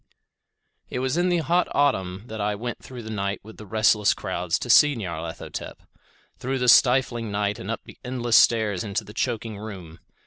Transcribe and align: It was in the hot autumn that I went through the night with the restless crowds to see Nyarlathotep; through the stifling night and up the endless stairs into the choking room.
It 0.89 0.97
was 0.97 1.15
in 1.15 1.29
the 1.29 1.37
hot 1.45 1.67
autumn 1.75 2.23
that 2.25 2.41
I 2.41 2.55
went 2.55 2.79
through 2.79 3.03
the 3.03 3.11
night 3.11 3.39
with 3.43 3.57
the 3.57 3.67
restless 3.67 4.15
crowds 4.15 4.57
to 4.57 4.67
see 4.67 4.95
Nyarlathotep; 4.95 5.77
through 6.39 6.57
the 6.57 6.69
stifling 6.69 7.29
night 7.29 7.59
and 7.59 7.69
up 7.69 7.81
the 7.83 7.99
endless 8.03 8.35
stairs 8.35 8.83
into 8.83 9.03
the 9.03 9.13
choking 9.13 9.59
room. 9.59 9.99